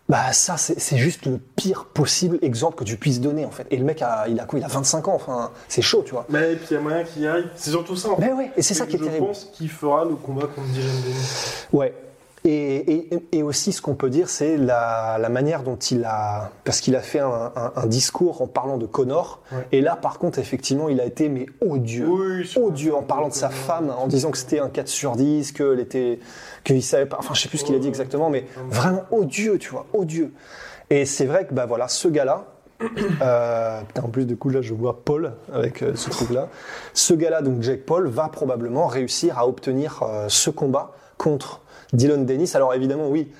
Bah 0.08 0.32
ça, 0.34 0.58
c'est 0.58 0.98
juste 0.98 1.24
le 1.24 1.38
pire 1.38 1.86
possible 1.86 2.38
exemple 2.42 2.76
que 2.76 2.84
tu 2.84 2.98
puisses 2.98 3.20
donner 3.22 3.46
en 3.46 3.50
fait. 3.50 3.66
Et 3.70 3.78
le 3.78 3.84
mec, 3.84 4.02
a, 4.02 4.26
il 4.28 4.38
a 4.38 4.44
quoi? 4.44 4.58
Il 4.58 4.64
a 4.64 4.68
25 4.68 5.08
ans, 5.08 5.14
enfin, 5.14 5.50
c'est 5.66 5.80
chaud, 5.80 6.02
tu 6.04 6.12
vois. 6.12 6.26
Mais 6.28 6.52
et 6.52 6.56
puis 6.56 6.66
il 6.72 6.74
y 6.74 6.76
a 6.76 6.80
moyen 6.80 7.04
qu'il 7.04 7.22
y 7.22 7.26
arrive. 7.26 7.48
C'est 7.56 7.70
surtout 7.70 7.96
ça. 7.96 8.10
En 8.10 8.16
fait. 8.16 8.26
Mais 8.26 8.32
ouais, 8.34 8.50
et 8.54 8.60
c'est 8.62 8.74
ça 8.74 8.84
qui 8.86 8.96
est 8.96 8.98
je 8.98 9.04
terrible. 9.04 9.26
pense 9.26 9.50
qu'il 9.54 9.70
fera 9.70 10.04
le 10.04 10.14
combat 10.16 10.46
contre 10.46 10.68
Dennis. 10.74 11.66
Ouais. 11.72 11.94
Et, 12.46 13.14
et, 13.14 13.26
et 13.32 13.42
aussi, 13.42 13.72
ce 13.72 13.80
qu'on 13.80 13.94
peut 13.94 14.10
dire, 14.10 14.28
c'est 14.28 14.58
la, 14.58 15.16
la 15.18 15.28
manière 15.30 15.62
dont 15.62 15.76
il 15.76 16.04
a, 16.04 16.50
parce 16.64 16.80
qu'il 16.82 16.94
a 16.94 17.00
fait 17.00 17.20
un, 17.20 17.52
un, 17.56 17.72
un 17.74 17.86
discours 17.86 18.42
en 18.42 18.46
parlant 18.46 18.76
de 18.76 18.84
Connor. 18.84 19.40
Ouais. 19.50 19.66
Et 19.72 19.80
là, 19.80 19.96
par 19.96 20.18
contre, 20.18 20.38
effectivement, 20.38 20.90
il 20.90 21.00
a 21.00 21.06
été 21.06 21.30
mais 21.30 21.46
odieux, 21.62 22.06
Oui, 22.06 22.52
odieux 22.56 22.94
en 22.94 23.02
parlant 23.02 23.28
de 23.28 23.32
sa 23.32 23.48
femme, 23.48 23.90
en 23.96 24.06
disant 24.06 24.30
que 24.30 24.36
c'était 24.36 24.58
un 24.58 24.68
4 24.68 24.88
sur 24.88 25.16
10, 25.16 25.52
qu'elle 25.52 25.80
était, 25.80 26.18
qu'il 26.64 26.82
savait 26.82 27.06
pas, 27.06 27.16
enfin, 27.18 27.32
je 27.32 27.40
sais 27.40 27.48
plus 27.48 27.58
ce 27.58 27.64
qu'il 27.64 27.74
a 27.76 27.78
dit 27.78 27.88
exactement, 27.88 28.28
mais 28.28 28.44
vraiment 28.68 29.04
odieux, 29.10 29.56
tu 29.58 29.70
vois, 29.70 29.86
odieux. 29.94 30.30
Et 30.90 31.06
c'est 31.06 31.24
vrai 31.24 31.46
que 31.46 31.54
bah 31.54 31.64
voilà, 31.64 31.88
ce 31.88 32.08
gars-là. 32.08 32.44
Euh, 33.22 33.80
putain, 33.82 34.02
en 34.02 34.08
plus, 34.08 34.26
du 34.26 34.36
coup, 34.36 34.50
là, 34.50 34.60
je 34.60 34.74
vois 34.74 35.00
Paul 35.04 35.32
avec 35.52 35.82
euh, 35.82 35.94
ce 35.94 36.10
truc-là. 36.10 36.48
Ce 36.92 37.14
gars-là, 37.14 37.40
donc 37.40 37.62
Jake 37.62 37.86
Paul, 37.86 38.08
va 38.08 38.28
probablement 38.28 38.88
réussir 38.88 39.38
à 39.38 39.48
obtenir 39.48 40.02
euh, 40.02 40.26
ce 40.28 40.50
combat 40.50 40.92
contre 41.16 41.60
Dylan 41.94 42.24
Dennis. 42.26 42.52
Alors, 42.54 42.74
évidemment, 42.74 43.08
oui, 43.08 43.30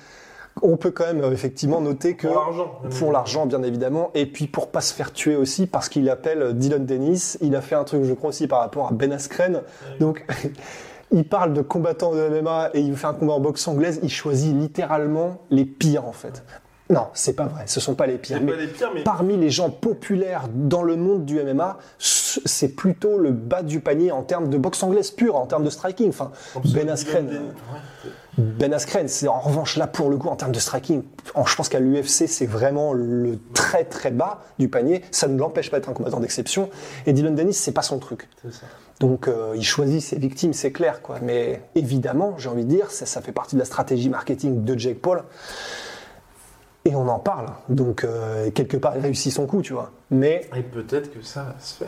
on 0.61 0.77
peut 0.77 0.91
quand 0.91 1.05
même 1.05 1.23
euh, 1.23 1.31
effectivement 1.31 1.81
noter 1.81 2.15
que 2.15 2.27
Pour 2.27 2.35
l'argent. 2.35 2.81
pour 2.99 3.11
l'argent, 3.11 3.45
bien 3.45 3.61
évidemment, 3.63 4.11
et 4.13 4.25
puis 4.25 4.47
pour 4.47 4.69
pas 4.69 4.81
se 4.81 4.93
faire 4.93 5.11
tuer 5.11 5.35
aussi, 5.35 5.67
parce 5.67 5.89
qu'il 5.89 6.09
appelle 6.09 6.53
Dylan 6.57 6.85
Dennis. 6.85 7.37
Il 7.41 7.55
a 7.55 7.61
fait 7.61 7.75
un 7.75 7.83
truc, 7.83 8.03
je 8.03 8.13
crois 8.13 8.29
aussi, 8.29 8.47
par 8.47 8.59
rapport 8.59 8.87
à 8.87 8.91
Ben 8.91 9.11
Askren. 9.11 9.61
Donc, 9.99 10.25
il 11.11 11.27
parle 11.27 11.53
de 11.53 11.61
combattants 11.61 12.13
de 12.13 12.41
MMA 12.41 12.71
et 12.73 12.79
il 12.79 12.95
fait 12.95 13.07
un 13.07 13.13
combat 13.13 13.33
en 13.33 13.39
boxe 13.39 13.67
anglaise. 13.67 13.99
Il 14.03 14.09
choisit 14.09 14.55
littéralement 14.55 15.41
les 15.49 15.65
pires, 15.65 16.07
en 16.07 16.13
fait. 16.13 16.43
Non, 16.89 17.07
c'est 17.13 17.33
pas 17.35 17.45
vrai. 17.47 17.63
Ce 17.65 17.79
sont 17.79 17.95
pas 17.95 18.05
les 18.05 18.17
pires. 18.17 18.39
Mais 18.41 18.51
pas 18.53 18.59
les 18.59 18.67
pires, 18.67 18.91
mais 18.93 19.03
parmi 19.03 19.37
les 19.37 19.49
gens 19.49 19.71
populaires 19.71 20.43
dans 20.53 20.83
le 20.83 20.95
monde 20.95 21.25
du 21.25 21.41
MMA, 21.41 21.77
c'est 22.45 22.69
plutôt 22.69 23.17
le 23.17 23.31
bas 23.31 23.63
du 23.63 23.79
panier 23.79 24.11
en 24.11 24.23
termes 24.23 24.49
de 24.49 24.57
boxe 24.57 24.81
anglaise 24.83 25.11
pure, 25.11 25.35
en 25.35 25.45
termes 25.45 25.63
de 25.63 25.69
striking. 25.69 26.09
Enfin, 26.09 26.31
Ben 26.73 26.89
Askren. 26.89 27.29
Ben 28.37 28.73
Askren, 28.73 29.07
c'est 29.07 29.29
en 29.29 29.39
revanche 29.39 29.77
là 29.77 29.87
pour 29.87 30.09
le 30.09 30.17
coup 30.17 30.27
en 30.27 30.35
termes 30.35 30.51
de 30.51 30.59
striking, 30.59 31.03
en- 31.35 31.45
je 31.45 31.55
pense 31.55 31.69
qu'à 31.69 31.79
l'UFC 31.79 32.27
c'est 32.27 32.45
vraiment 32.45 32.91
le 32.91 33.39
très 33.53 33.85
très 33.85 34.11
bas 34.11 34.41
du 34.59 34.67
panier. 34.67 35.03
Ça 35.11 35.27
ne 35.29 35.37
l'empêche 35.39 35.71
pas 35.71 35.77
d'être 35.79 35.87
un 35.89 35.93
combattant 35.93 36.19
d'exception. 36.19 36.69
Et 37.05 37.13
Dylan 37.13 37.33
Dennis 37.35 37.53
c'est 37.53 37.71
pas 37.71 37.81
son 37.81 37.97
truc. 37.97 38.27
Ça. 38.51 38.65
Donc 38.99 39.27
euh, 39.29 39.53
il 39.55 39.63
choisit 39.63 40.01
ses 40.01 40.17
victimes, 40.17 40.51
c'est 40.51 40.71
clair 40.73 41.01
quoi. 41.01 41.19
Mais 41.21 41.61
évidemment, 41.75 42.35
j'ai 42.37 42.49
envie 42.49 42.65
de 42.65 42.69
dire, 42.69 42.91
ça, 42.91 43.05
ça 43.05 43.21
fait 43.21 43.31
partie 43.31 43.55
de 43.55 43.59
la 43.59 43.65
stratégie 43.65 44.09
marketing 44.09 44.65
de 44.65 44.77
Jake 44.77 44.99
Paul. 45.01 45.23
Et 46.83 46.93
on 46.93 47.07
en 47.07 47.19
parle. 47.19 47.47
Donc 47.69 48.03
euh, 48.03 48.51
quelque 48.51 48.77
part 48.77 48.93
il 48.97 49.01
réussit 49.01 49.31
son 49.33 49.47
coup, 49.47 49.61
tu 49.61 49.73
vois. 49.73 49.91
Mais 50.11 50.47
Et 50.55 50.61
peut-être 50.61 51.11
que 51.13 51.21
ça 51.23 51.43
va 51.43 51.55
se 51.59 51.73
faire. 51.75 51.87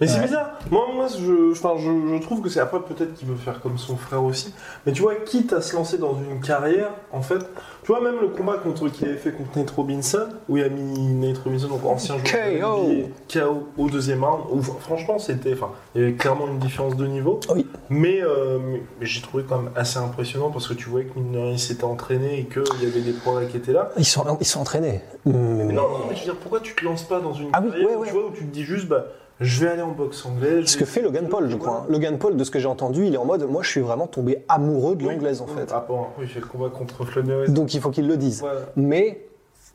Mais 0.00 0.06
c'est 0.06 0.20
bizarre. 0.20 0.50
Moi, 0.70 0.86
moi 0.94 1.06
je, 1.08 1.52
enfin, 1.52 1.74
je, 1.78 1.90
je 2.16 2.22
trouve 2.22 2.40
que 2.40 2.48
c'est 2.48 2.60
après 2.60 2.80
peut-être 2.80 3.14
qu'il 3.14 3.28
veut 3.28 3.36
faire 3.36 3.60
comme 3.60 3.78
son 3.78 3.96
frère 3.96 4.22
aussi. 4.24 4.52
Mais 4.86 4.92
tu 4.92 5.02
vois, 5.02 5.14
quitte 5.16 5.52
à 5.52 5.60
se 5.60 5.74
lancer 5.76 5.98
dans 5.98 6.14
une 6.14 6.40
carrière, 6.40 6.90
en 7.12 7.22
fait, 7.22 7.38
tu 7.82 7.88
vois, 7.92 8.00
même 8.00 8.20
le 8.20 8.28
combat 8.28 8.54
contre 8.62 8.88
qu'il 8.88 9.08
avait 9.08 9.16
fait 9.16 9.32
contre 9.32 9.58
Nate 9.58 9.70
Robinson, 9.70 10.28
où 10.48 10.56
il 10.56 10.64
a 10.64 10.68
mis 10.68 10.98
Nate 11.14 11.38
Robinson, 11.38 11.68
donc 11.68 11.84
ancien 11.84 12.16
joueur 12.18 12.46
de 12.46 12.60
KO. 12.60 12.82
NBA, 12.88 13.08
KO 13.40 13.68
au 13.78 13.90
deuxième 13.90 14.24
round, 14.24 14.42
où 14.50 14.62
franchement, 14.62 15.18
c'était, 15.18 15.54
enfin, 15.54 15.70
il 15.94 16.00
y 16.00 16.04
avait 16.04 16.14
clairement 16.14 16.46
une 16.48 16.58
différence 16.58 16.96
de 16.96 17.06
niveau. 17.06 17.40
oui, 17.54 17.66
Mais, 17.90 18.20
euh, 18.22 18.58
mais, 18.62 18.82
mais 19.00 19.06
j'ai 19.06 19.20
trouvé 19.20 19.44
quand 19.48 19.58
même 19.58 19.72
assez 19.76 19.98
impressionnant 19.98 20.50
parce 20.50 20.68
que 20.68 20.74
tu 20.74 20.88
voyais 20.88 21.06
que 21.06 21.18
mine 21.18 21.32
de 21.32 21.38
rien, 21.38 21.52
il 21.52 21.58
s'était 21.58 21.84
entraîné 21.84 22.38
et 22.40 22.44
qu'il 22.44 22.62
y 22.82 22.86
avait 22.86 23.00
des 23.00 23.12
progrès 23.12 23.46
qui 23.46 23.56
étaient 23.56 23.72
là. 23.72 23.90
ils 23.96 24.04
sont 24.04 24.24
ils 24.40 24.46
sont 24.46 24.60
entraînés. 24.60 25.00
Mais, 25.24 25.32
Mais 25.32 25.72
non, 25.72 25.82
non, 25.82 25.98
mais 26.08 26.14
je 26.14 26.20
veux 26.20 26.24
dire, 26.26 26.36
pourquoi 26.36 26.60
tu 26.60 26.74
te 26.74 26.84
lances 26.84 27.02
pas 27.04 27.20
dans 27.20 27.32
une 27.32 27.48
Ah 27.52 27.60
oui, 27.62 27.70
carrière 27.70 27.88
ouais, 27.90 27.94
où, 27.96 28.00
ouais. 28.00 28.06
tu 28.08 28.12
vois, 28.14 28.26
où 28.26 28.30
tu 28.30 28.44
te 28.44 28.52
dis 28.52 28.64
juste, 28.64 28.86
bah, 28.88 29.06
je 29.42 29.60
vais 29.64 29.70
aller 29.72 29.82
en 29.82 29.92
boxe 29.92 30.24
anglaise. 30.24 30.66
Ce 30.66 30.76
que 30.76 30.84
fait 30.84 31.02
Logan 31.02 31.28
Paul, 31.28 31.50
je 31.50 31.56
crois. 31.56 31.84
Logan 31.88 32.18
Paul, 32.18 32.36
de 32.36 32.44
ce 32.44 32.50
que 32.50 32.58
j'ai 32.58 32.68
entendu, 32.68 33.06
il 33.06 33.14
est 33.14 33.18
en 33.18 33.24
mode, 33.24 33.42
moi 33.48 33.62
je 33.62 33.68
suis 33.68 33.80
vraiment 33.80 34.06
tombé 34.06 34.44
amoureux 34.48 34.96
de 34.96 35.04
l'anglaise 35.04 35.40
en 35.40 35.46
fait. 35.46 35.70
Ah 35.74 35.84
bon, 35.86 36.06
oui, 36.18 36.26
fait 36.26 36.40
le 36.40 36.46
combat 36.46 36.68
contre 36.70 37.04
Mayweather. 37.20 37.52
Donc 37.52 37.74
il 37.74 37.80
faut 37.80 37.90
qu'il 37.90 38.06
le 38.08 38.16
dise. 38.16 38.44
Mais 38.76 39.26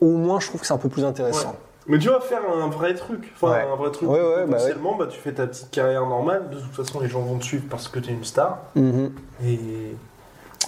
au 0.01 0.11
moins 0.17 0.39
je 0.39 0.47
trouve 0.47 0.61
que 0.61 0.67
c'est 0.67 0.73
un 0.73 0.77
peu 0.77 0.89
plus 0.89 1.05
intéressant. 1.05 1.55
Mais 1.89 1.99
tu 1.99 2.09
vas 2.09 2.19
faire 2.19 2.41
un 2.53 2.67
vrai 2.67 2.93
truc. 2.95 3.31
Enfin, 3.35 3.53
Ouais. 3.53 3.65
un 3.71 3.75
vrai 3.77 3.91
truc. 3.91 4.09
Ouais, 4.09 4.19
ouais, 4.19 4.45
bah 4.45 4.57
potentiellement, 4.57 4.95
bah, 4.97 5.07
tu 5.09 5.17
fais 5.19 5.31
ta 5.31 5.47
petite 5.47 5.71
carrière 5.71 6.05
normale. 6.05 6.49
De 6.49 6.57
toute 6.59 6.73
façon, 6.73 6.99
les 6.99 7.07
gens 7.07 7.21
vont 7.21 7.37
te 7.37 7.45
suivre 7.45 7.63
parce 7.69 7.87
que 7.87 7.99
tu 7.99 8.09
es 8.09 8.13
une 8.13 8.25
star. 8.25 8.59
Mhm. 8.75 9.11
Et 9.45 9.59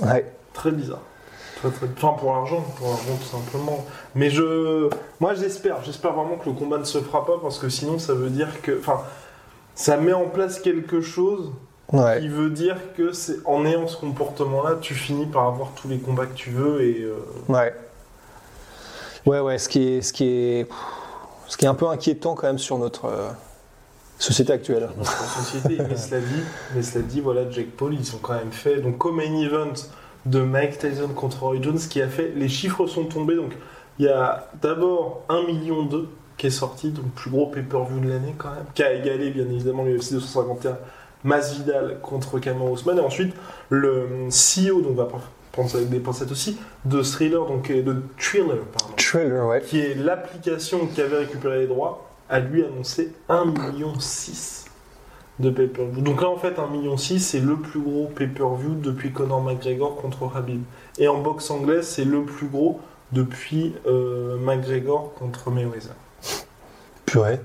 Ouais. 0.01 0.31
très 0.53 0.71
bizarre. 0.71 1.01
Très, 1.59 1.69
très... 1.71 1.87
Enfin, 1.97 2.15
pour 2.17 2.33
l'argent, 2.33 2.61
pour 2.77 2.87
l'argent 2.89 3.17
tout 3.19 3.37
simplement. 3.37 3.85
Mais 4.15 4.29
je, 4.29 4.89
moi, 5.19 5.33
j'espère, 5.33 5.83
j'espère 5.83 6.13
vraiment 6.13 6.37
que 6.37 6.49
le 6.49 6.55
combat 6.55 6.77
ne 6.77 6.83
se 6.83 6.99
fera 6.99 7.25
pas 7.25 7.37
parce 7.41 7.59
que 7.59 7.69
sinon, 7.69 7.99
ça 7.99 8.13
veut 8.13 8.29
dire 8.29 8.61
que, 8.61 8.77
enfin, 8.79 9.01
ça 9.75 9.97
met 9.97 10.13
en 10.13 10.25
place 10.25 10.59
quelque 10.59 11.01
chose 11.01 11.51
Ouais. 11.91 12.19
qui 12.21 12.27
veut 12.27 12.51
dire 12.51 12.77
que 12.95 13.11
c'est 13.13 13.37
en 13.45 13.65
ayant 13.65 13.87
ce 13.87 13.97
comportement-là, 13.97 14.75
tu 14.79 14.93
finis 14.93 15.25
par 15.25 15.47
avoir 15.47 15.69
tous 15.71 15.87
les 15.87 15.97
combats 15.97 16.27
que 16.27 16.35
tu 16.35 16.51
veux 16.51 16.81
et 16.83 17.01
euh, 17.01 17.15
Ouais. 17.47 17.73
Ouais, 19.25 19.39
ouais, 19.39 19.57
ce 19.57 19.67
qui 19.67 19.93
est, 19.95 20.01
ce 20.03 20.13
qui 20.13 20.25
est, 20.25 20.67
ce 21.47 21.57
qui 21.57 21.65
est 21.65 21.67
un 21.67 21.73
peu 21.73 21.87
inquiétant 21.87 22.35
quand 22.35 22.45
même 22.45 22.59
sur 22.59 22.77
notre 22.77 23.05
euh, 23.05 23.29
société 24.19 24.53
actuelle. 24.53 24.87
notre 24.97 25.11
société. 25.41 25.77
mais 25.89 25.97
cela 25.97 26.21
dit, 26.21 26.43
mais 26.75 26.83
cela 26.83 27.03
dit, 27.03 27.21
voilà, 27.21 27.49
Jake 27.49 27.75
Paul, 27.75 27.95
ils 27.95 28.15
ont 28.15 28.19
quand 28.21 28.33
même 28.35 28.51
fait 28.51 28.77
donc 28.81 28.99
comme 28.99 29.15
main 29.17 29.41
event 29.41 29.73
de 30.25 30.41
Mike 30.41 30.79
Tyson 30.79 31.09
contre 31.09 31.43
Roy 31.43 31.61
Jones, 31.61 31.79
qui 31.79 32.01
a 32.01 32.07
fait, 32.07 32.33
les 32.35 32.49
chiffres 32.49 32.87
sont 32.87 33.05
tombés. 33.05 33.35
Donc 33.35 33.53
il 33.97 34.05
y 34.05 34.09
a 34.09 34.49
d'abord 34.61 35.23
1 35.29 35.43
million 35.43 35.83
2 35.83 36.09
qui 36.37 36.47
est 36.47 36.51
sorti, 36.51 36.91
donc 36.91 37.05
plus 37.15 37.29
gros 37.29 37.47
pay-per-view 37.47 37.99
de 37.99 38.09
l'année 38.09 38.33
quand 38.37 38.51
même, 38.51 38.65
qui 38.73 38.81
a 38.81 38.93
égalé 38.93 39.29
bien 39.29 39.45
évidemment 39.45 39.83
l'UFC 39.83 40.13
251 40.13 40.77
Masvidal 41.23 41.99
contre 42.01 42.39
Cameron 42.39 42.71
Ousmane 42.71 42.97
et 42.97 43.01
ensuite 43.01 43.35
le 43.69 44.07
CEO 44.29 44.81
donc 44.81 44.91
on 44.91 44.95
va 44.95 45.07
prendre 45.51 45.69
ça 45.69 45.77
avec 45.77 45.89
des 45.89 45.99
pincettes 45.99 46.31
aussi 46.31 46.57
de 46.85 47.01
Thriller 47.01 47.45
donc 47.45 47.69
de 47.69 48.03
Thriller 48.17 48.57
pardon 48.77 49.47
ouais. 49.49 49.61
qui 49.61 49.79
est 49.81 49.95
l'application 49.95 50.87
qui 50.87 51.01
avait 51.01 51.17
récupéré 51.17 51.59
les 51.59 51.67
droits, 51.67 52.09
a 52.29 52.39
lui 52.39 52.63
annoncé 52.63 53.13
1,6 53.29 53.73
million 53.73 53.93
de 55.39 55.49
pay-per-view. 55.49 56.01
Donc 56.01 56.21
là, 56.21 56.29
en 56.29 56.37
fait, 56.37 56.57
1,6 56.57 56.69
million, 56.71 56.97
c'est 56.97 57.39
le 57.39 57.55
plus 57.55 57.79
gros 57.79 58.07
pay-per-view 58.15 58.75
depuis 58.75 59.11
Conor 59.11 59.41
McGregor 59.41 59.95
contre 59.95 60.29
Habib. 60.35 60.61
Et 60.97 61.07
en 61.07 61.19
boxe 61.21 61.49
anglaise, 61.49 61.87
c'est 61.87 62.03
le 62.05 62.23
plus 62.23 62.47
gros 62.47 62.79
depuis 63.11 63.73
euh, 63.87 64.37
McGregor 64.37 65.13
contre 65.13 65.49
Mayweather. 65.49 65.95
Purée. 67.05 67.39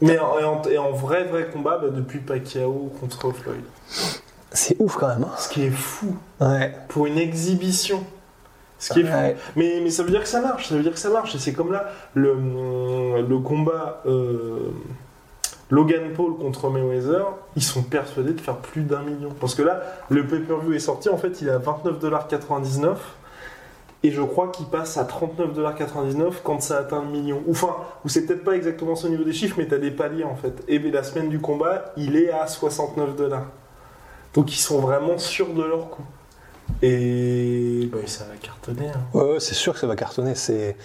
Mais 0.00 0.18
en, 0.18 0.38
et 0.38 0.44
en, 0.44 0.62
et 0.62 0.78
en 0.78 0.90
vrai, 0.92 1.24
vrai 1.24 1.48
combat, 1.52 1.78
bah, 1.78 1.88
depuis 1.90 2.18
Pacquiao 2.20 2.90
contre 3.00 3.30
Floyd. 3.32 3.62
C'est 4.50 4.76
ouf 4.80 4.96
quand 4.96 5.08
même. 5.08 5.24
hein. 5.24 5.34
Ce 5.38 5.48
qui 5.48 5.62
est 5.64 5.70
fou 5.70 6.16
Ouais. 6.40 6.74
pour 6.88 7.06
une 7.06 7.18
exhibition. 7.18 8.02
Ce 8.78 8.92
qui 8.92 9.00
est 9.00 9.04
fou. 9.04 9.12
Ouais. 9.16 9.36
Mais, 9.56 9.80
mais 9.82 9.90
ça 9.90 10.02
veut 10.02 10.10
dire 10.10 10.22
que 10.22 10.28
ça 10.28 10.40
marche, 10.40 10.68
ça 10.68 10.74
veut 10.76 10.82
dire 10.82 10.92
que 10.92 10.98
ça 10.98 11.10
marche. 11.10 11.34
Et 11.34 11.38
c'est 11.38 11.52
comme 11.52 11.72
là, 11.72 11.90
le, 12.14 12.34
le 13.28 13.38
combat 13.38 14.02
euh, 14.06 14.70
Logan 15.72 16.12
Paul 16.14 16.36
contre 16.36 16.68
Mayweather, 16.68 17.24
ils 17.56 17.62
sont 17.62 17.82
persuadés 17.82 18.34
de 18.34 18.40
faire 18.42 18.58
plus 18.58 18.82
d'un 18.82 19.00
million. 19.02 19.30
Parce 19.40 19.54
que 19.54 19.62
là, 19.62 19.80
le 20.10 20.26
pay-per-view 20.26 20.74
est 20.74 20.78
sorti, 20.78 21.08
en 21.08 21.16
fait, 21.16 21.40
il 21.40 21.48
est 21.48 21.50
à 21.50 21.58
29,99$. 21.58 22.94
Et 24.04 24.10
je 24.10 24.20
crois 24.20 24.48
qu'il 24.48 24.66
passe 24.66 24.98
à 24.98 25.04
39,99$ 25.04 26.34
quand 26.44 26.60
ça 26.60 26.76
atteint 26.78 27.00
le 27.02 27.08
million. 27.08 27.42
Ou 27.46 27.52
Enfin, 27.52 27.74
ou 28.04 28.10
c'est 28.10 28.26
peut-être 28.26 28.44
pas 28.44 28.54
exactement 28.54 28.92
au 28.92 29.08
niveau 29.08 29.24
des 29.24 29.32
chiffres, 29.32 29.54
mais 29.58 29.66
t'as 29.66 29.78
des 29.78 29.92
paliers 29.92 30.24
en 30.24 30.34
fait. 30.36 30.62
Et 30.68 30.78
la 30.78 31.04
semaine 31.04 31.30
du 31.30 31.38
combat, 31.40 31.92
il 31.96 32.16
est 32.16 32.30
à 32.30 32.44
69$. 32.44 33.30
Donc 34.34 34.52
ils 34.52 34.60
sont 34.60 34.80
vraiment 34.80 35.16
sûrs 35.18 35.54
de 35.54 35.62
leur 35.62 35.88
coup. 35.88 36.02
Et 36.82 37.88
bah, 37.92 37.98
ça 38.06 38.24
va 38.24 38.36
cartonner. 38.36 38.88
hein. 38.88 39.00
Ouais, 39.18 39.40
c'est 39.40 39.54
sûr 39.54 39.72
que 39.72 39.78
ça 39.78 39.86
va 39.86 39.96
cartonner. 39.96 40.34
C'est 40.34 40.76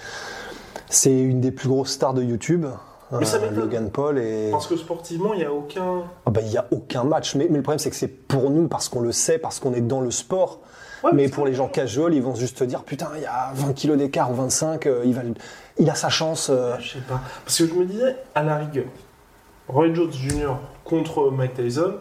une 1.05 1.41
des 1.41 1.51
plus 1.51 1.67
grosses 1.67 1.91
stars 1.91 2.13
de 2.13 2.23
YouTube. 2.23 2.67
Mais 3.11 3.25
ça 3.25 3.37
euh. 3.37 3.49
Logan 3.51 3.89
Paul 3.89 4.17
et 4.17 4.49
Parce 4.51 4.67
que 4.67 4.75
sportivement, 4.75 5.33
il 5.33 5.39
n'y 5.39 5.45
a 5.45 5.53
aucun. 5.53 6.03
Ah 6.25 6.29
bah, 6.29 6.41
il 6.41 6.49
n'y 6.49 6.57
a 6.57 6.67
aucun 6.71 7.03
match. 7.03 7.35
Mais, 7.35 7.47
mais 7.49 7.57
le 7.57 7.63
problème 7.63 7.79
c'est 7.79 7.89
que 7.89 7.95
c'est 7.95 8.07
pour 8.07 8.49
nous 8.49 8.67
parce 8.67 8.89
qu'on 8.89 9.01
le 9.01 9.11
sait, 9.11 9.37
parce 9.37 9.59
qu'on 9.59 9.73
est 9.73 9.81
dans 9.81 10.01
le 10.01 10.11
sport. 10.11 10.59
Ouais, 11.03 11.11
mais 11.13 11.29
pour 11.29 11.45
les 11.45 11.53
gens 11.53 11.67
casual, 11.67 12.13
ils 12.15 12.23
vont 12.23 12.35
juste 12.35 12.57
te 12.57 12.63
dire 12.63 12.83
putain, 12.83 13.09
il 13.15 13.21
y 13.21 13.25
a 13.25 13.51
20 13.53 13.73
kilos 13.73 13.97
d'écart 13.97 14.31
ou 14.31 14.35
25, 14.35 14.87
euh, 14.87 15.03
il, 15.05 15.13
va, 15.13 15.21
il 15.77 15.89
a 15.89 15.95
sa 15.95 16.09
chance. 16.09 16.49
euh. 16.51 16.75
Je 16.79 16.93
sais 16.93 16.99
pas. 17.07 17.21
Parce 17.45 17.57
que 17.59 17.67
je 17.67 17.73
me 17.73 17.85
disais, 17.85 18.15
à 18.33 18.43
la 18.43 18.57
rigueur, 18.57 18.85
Roy 19.67 19.93
Jones 19.93 20.11
Jr. 20.11 20.53
contre 20.83 21.29
Mike 21.29 21.53
Tyson, 21.53 21.93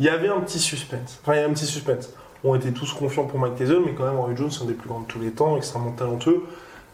il 0.00 0.06
y 0.06 0.08
avait 0.08 0.28
un 0.28 0.40
petit 0.40 0.58
suspense. 0.58 1.20
Enfin, 1.22 1.34
il 1.34 1.40
y 1.40 1.42
a 1.42 1.46
un 1.46 1.52
petit 1.52 1.66
suspense. 1.66 2.10
On 2.42 2.54
était 2.56 2.72
tous 2.72 2.92
confiants 2.92 3.24
pour 3.24 3.38
Mike 3.38 3.54
Tyson, 3.54 3.82
mais 3.84 3.94
quand 3.94 4.04
même, 4.04 4.18
Roy 4.18 4.34
Jones, 4.34 4.50
c'est 4.50 4.62
un 4.64 4.66
des 4.66 4.74
plus 4.74 4.88
grands 4.88 5.00
de 5.00 5.06
tous 5.06 5.20
les 5.20 5.30
temps, 5.30 5.56
extrêmement 5.56 5.92
talentueux, 5.92 6.42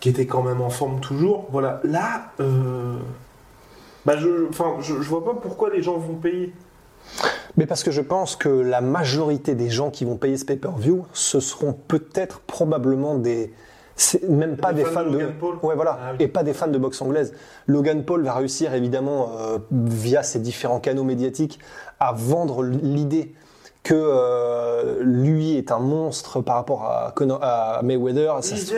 qui 0.01 0.11
était 0.11 0.27
quand 0.27 0.43
même 0.43 0.61
en 0.61 0.71
forme 0.71 1.01
toujours. 1.01 1.47
Voilà. 1.53 1.81
Là, 1.85 2.33
euh, 2.41 2.97
bah, 4.07 4.17
je, 4.17 4.49
enfin, 4.49 4.77
je, 4.81 4.95
je 5.03 5.09
vois 5.09 5.25
pas 5.25 5.35
pourquoi 5.35 5.69
les 5.71 5.83
gens 5.83 5.99
vont 5.99 6.15
payer. 6.15 6.55
Mais 7.57 7.67
parce 7.67 7.83
que 7.83 7.91
je 7.91 8.01
pense 8.01 8.37
que 8.37 8.49
la 8.49 8.81
majorité 8.81 9.55
des 9.55 9.69
gens 9.69 9.91
qui 9.91 10.05
vont 10.05 10.17
payer 10.17 10.37
ce 10.37 10.45
pay-per-view, 10.45 11.07
ce 11.13 11.41
seront 11.41 11.73
peut-être 11.73 12.41
probablement 12.41 13.17
des. 13.17 13.53
c'est 13.97 14.29
Même 14.29 14.57
pas 14.57 14.73
Des 14.73 14.85
fans 14.85 15.05
de 15.05 15.11
de. 15.11 15.19
Logan 15.19 15.35
Paul 15.41 15.57
Ouais, 15.63 15.75
voilà. 15.75 15.99
Ah 16.01 16.11
oui. 16.13 16.25
Et 16.25 16.29
pas 16.29 16.45
des 16.45 16.53
fans 16.53 16.69
de 16.69 16.79
boxe 16.79 17.03
anglaise. 17.03 17.35
Logan 17.67 18.05
Paul 18.05 18.23
va 18.23 18.35
réussir, 18.35 18.75
évidemment, 18.75 19.33
euh, 19.41 19.59
via 19.73 20.23
ses 20.23 20.39
différents 20.39 20.81
canaux 20.81 21.05
médiatiques, 21.05 21.59
à 21.99 22.13
vendre 22.13 22.63
l'idée 22.63 23.35
que 23.87 23.95
euh, 23.95 24.97
lui 25.00 25.57
est 25.57 25.71
un 25.71 25.78
monstre 25.78 26.40
par 26.40 26.57
rapport 26.57 26.83
à, 26.83 27.12
Conor- 27.14 27.38
à 27.40 27.81
Mayweather. 27.85 28.43
Ça 28.43 28.57
se-. 28.57 28.73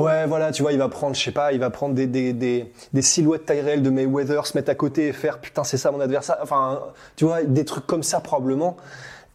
Ouais, 0.00 0.26
voilà, 0.26 0.50
tu 0.50 0.62
vois, 0.62 0.72
il 0.72 0.78
va 0.78 0.88
prendre, 0.88 1.14
je 1.14 1.22
sais 1.22 1.30
pas, 1.30 1.52
il 1.52 1.60
va 1.60 1.70
prendre 1.70 1.94
des, 1.94 2.08
des, 2.08 2.32
des, 2.32 2.72
des 2.92 3.02
silhouettes 3.02 3.48
réelle 3.48 3.82
de 3.82 3.90
Mayweather, 3.90 4.46
se 4.48 4.58
mettre 4.58 4.70
à 4.70 4.74
côté 4.74 5.06
et 5.08 5.12
faire 5.12 5.38
putain, 5.38 5.62
c'est 5.62 5.76
ça 5.76 5.92
mon 5.92 6.00
adversaire. 6.00 6.38
Enfin, 6.42 6.80
tu 7.14 7.24
vois, 7.24 7.44
des 7.44 7.64
trucs 7.64 7.86
comme 7.86 8.02
ça 8.02 8.18
probablement. 8.18 8.76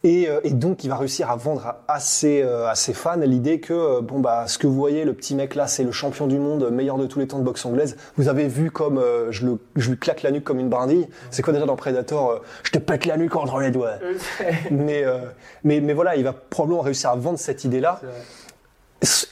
Et, 0.05 0.29
euh, 0.29 0.39
et 0.45 0.51
donc, 0.51 0.85
il 0.85 0.89
va 0.89 0.95
réussir 0.95 1.29
à 1.29 1.35
vendre 1.35 1.67
à, 1.67 1.83
à 1.89 1.99
ses, 1.99 2.41
euh, 2.41 2.69
à 2.69 2.75
ses 2.75 2.93
fans 2.93 3.17
l'idée 3.17 3.59
que, 3.59 3.73
euh, 3.73 4.01
bon, 4.01 4.19
bah, 4.19 4.45
ce 4.47 4.57
que 4.57 4.65
vous 4.65 4.75
voyez, 4.75 5.03
le 5.03 5.13
petit 5.13 5.35
mec 5.35 5.55
là, 5.55 5.67
c'est 5.67 5.83
le 5.83 5.91
champion 5.91 6.25
du 6.25 6.39
monde, 6.39 6.69
meilleur 6.71 6.97
de 6.97 7.05
tous 7.05 7.19
les 7.19 7.27
temps 7.27 7.37
de 7.39 7.43
boxe 7.43 7.65
anglaise. 7.65 7.97
Vous 8.15 8.29
avez 8.29 8.47
vu 8.47 8.71
comme 8.71 8.97
euh, 8.97 9.29
je, 9.31 9.45
le, 9.45 9.59
je 9.75 9.89
lui 9.89 9.97
claque 9.97 10.23
la 10.23 10.31
nuque 10.31 10.45
comme 10.45 10.59
une 10.59 10.69
brindille. 10.69 11.09
C'est 11.31 11.41
quoi 11.41 11.51
déjà 11.51 11.65
dans 11.65 11.75
Predator 11.75 12.31
euh, 12.31 12.39
Je 12.63 12.71
te 12.71 12.77
pète 12.77 13.05
la 13.05 13.17
nuque 13.17 13.35
entre 13.35 13.59
les 13.59 13.71
doigts. 13.71 13.95
mais, 14.71 15.03
euh, 15.03 15.19
mais, 15.65 15.81
mais 15.81 15.93
voilà, 15.93 16.15
il 16.15 16.23
va 16.23 16.31
probablement 16.31 16.81
réussir 16.81 17.09
à 17.09 17.15
vendre 17.17 17.37
cette 17.37 17.65
idée-là. 17.65 17.99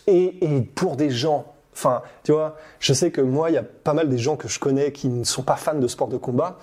Et, 0.05 0.55
et 0.57 0.62
pour 0.62 0.97
des 0.97 1.09
gens, 1.09 1.45
enfin, 1.74 2.01
tu 2.24 2.33
vois, 2.33 2.57
je 2.79 2.91
sais 2.91 3.12
que 3.12 3.21
moi, 3.21 3.51
il 3.51 3.53
y 3.53 3.57
a 3.57 3.63
pas 3.63 3.93
mal 3.93 4.09
des 4.09 4.17
gens 4.17 4.36
que 4.36 4.50
je 4.50 4.59
connais 4.59 4.91
qui 4.91 5.07
ne 5.07 5.24
sont 5.24 5.43
pas 5.43 5.55
fans 5.55 5.75
de 5.75 5.88
sport 5.88 6.09
de 6.09 6.17
combat. 6.17 6.57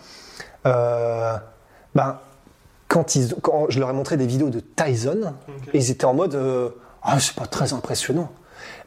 Euh, 0.67 1.37
ben, 1.95 2.19
quand, 2.95 3.17
ils, 3.17 3.35
quand 3.43 3.67
je 3.71 3.81
leur 3.81 3.91
ai 3.91 3.93
montré 3.93 4.17
des 4.17 4.27
vidéos 4.27 4.51
de 4.51 4.61
Tyson, 4.61 5.35
et 5.73 5.79
ils 5.79 5.91
étaient 5.91 6.05
en 6.05 6.15
mode, 6.15 6.37
euh, 6.37 6.69
ah, 7.03 7.19
c'est 7.19 7.35
pas 7.35 7.47
très 7.47 7.73
impressionnant. 7.73 8.31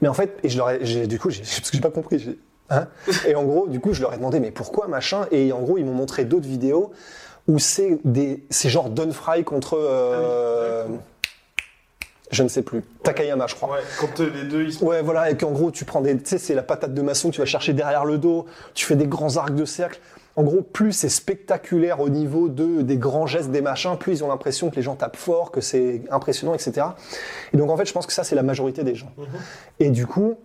Mais 0.01 0.07
en 0.07 0.13
fait, 0.13 0.37
et 0.43 0.49
je 0.49 0.55
leur 0.57 0.69
ai, 0.69 0.79
j'ai- 0.83 1.07
du 1.07 1.19
coup, 1.19 1.27
parce 1.37 1.59
que 1.59 1.75
j'ai 1.75 1.81
pas 1.81 1.89
compris. 1.91 2.37
hein 2.69 2.87
et 3.27 3.35
en 3.35 3.43
gros, 3.43 3.67
du 3.67 3.81
coup, 3.81 3.91
je 3.91 4.01
leur 4.01 4.13
ai 4.13 4.17
demandé, 4.17 4.39
mais 4.39 4.51
pourquoi 4.51 4.87
machin? 4.87 5.25
Et 5.31 5.51
en 5.51 5.59
gros, 5.59 5.77
ils 5.77 5.83
m'ont 5.83 5.91
montré 5.93 6.23
d'autres 6.23 6.47
vidéos 6.47 6.93
où 7.49 7.59
c'est 7.59 7.99
des, 8.05 8.45
c'est 8.49 8.69
genre 8.69 8.89
Don 8.89 9.11
Fry 9.11 9.43
contre, 9.43 9.77
euh, 9.77 10.83
Ah 10.85 10.89
oui, 10.89 10.97
je 12.31 12.43
ne 12.43 12.47
sais 12.47 12.61
plus, 12.61 12.83
Takayama, 13.03 13.47
je 13.47 13.55
crois. 13.55 13.71
Ouais, 13.73 13.79
quand 13.99 14.19
les 14.19 14.43
deux 14.43 14.63
ils 14.63 14.73
sont. 14.73 14.85
Ouais, 14.85 15.01
voilà, 15.01 15.31
et 15.31 15.35
qu'en 15.37 15.51
gros, 15.51 15.69
tu 15.71 15.83
prends 15.83 15.99
des. 16.01 16.17
Tu 16.17 16.25
sais, 16.25 16.37
c'est 16.37 16.55
la 16.55 16.63
patate 16.63 16.93
de 16.93 17.01
maçon 17.01 17.29
que 17.29 17.35
tu 17.35 17.41
vas 17.41 17.45
chercher 17.45 17.73
derrière 17.73 18.05
le 18.05 18.17
dos, 18.17 18.45
tu 18.73 18.85
fais 18.85 18.95
des 18.95 19.07
grands 19.07 19.35
arcs 19.35 19.55
de 19.55 19.65
cercle. 19.65 19.99
En 20.37 20.43
gros, 20.43 20.61
plus 20.61 20.93
c'est 20.93 21.09
spectaculaire 21.09 21.99
au 21.99 22.07
niveau 22.09 22.47
de, 22.47 22.81
des 22.81 22.95
grands 22.97 23.25
gestes, 23.27 23.49
des 23.51 23.61
machins, 23.61 23.97
plus 23.97 24.13
ils 24.13 24.23
ont 24.23 24.27
l'impression 24.29 24.69
que 24.69 24.75
les 24.77 24.81
gens 24.83 24.95
tapent 24.95 25.17
fort, 25.17 25.51
que 25.51 25.59
c'est 25.61 26.03
impressionnant, 26.11 26.53
etc. 26.53 26.87
Et 27.53 27.57
donc, 27.57 27.69
en 27.71 27.75
fait, 27.75 27.85
je 27.85 27.91
pense 27.93 28.05
que 28.05 28.13
ça, 28.13 28.23
c'est 28.23 28.35
la 28.35 28.43
majorité 28.43 28.83
des 28.83 28.93
gens. 28.95 29.11
Et 29.79 29.89
du 29.89 30.05
coup, 30.07 30.35